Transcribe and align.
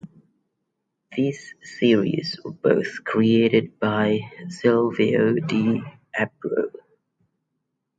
These 1.15 1.53
series 1.61 2.39
were 2.43 2.53
both 2.53 3.03
created 3.03 3.77
by 3.79 4.21
Silvio 4.49 5.33
de 5.35 5.81
Abreu. 6.17 6.71